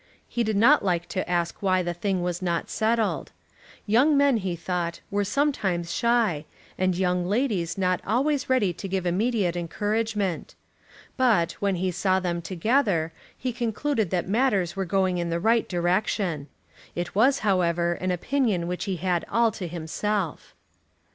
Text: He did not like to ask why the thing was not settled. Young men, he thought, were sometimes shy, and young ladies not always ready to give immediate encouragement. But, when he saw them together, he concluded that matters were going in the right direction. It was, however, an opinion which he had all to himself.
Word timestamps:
He 0.27 0.43
did 0.43 0.55
not 0.57 0.83
like 0.83 1.07
to 1.09 1.29
ask 1.29 1.61
why 1.61 1.83
the 1.83 1.93
thing 1.93 2.23
was 2.23 2.41
not 2.41 2.71
settled. 2.71 3.31
Young 3.85 4.17
men, 4.17 4.37
he 4.37 4.55
thought, 4.55 4.99
were 5.11 5.23
sometimes 5.23 5.93
shy, 5.93 6.45
and 6.75 6.97
young 6.97 7.23
ladies 7.27 7.77
not 7.77 8.01
always 8.03 8.49
ready 8.49 8.73
to 8.73 8.87
give 8.87 9.05
immediate 9.05 9.55
encouragement. 9.55 10.55
But, 11.17 11.51
when 11.61 11.75
he 11.75 11.91
saw 11.91 12.19
them 12.19 12.41
together, 12.41 13.13
he 13.37 13.53
concluded 13.53 14.09
that 14.09 14.27
matters 14.27 14.75
were 14.75 14.85
going 14.85 15.19
in 15.19 15.29
the 15.29 15.39
right 15.39 15.69
direction. 15.69 16.47
It 16.95 17.13
was, 17.13 17.37
however, 17.45 17.93
an 17.93 18.09
opinion 18.09 18.65
which 18.65 18.85
he 18.85 18.95
had 18.95 19.23
all 19.31 19.51
to 19.51 19.67
himself. 19.67 20.55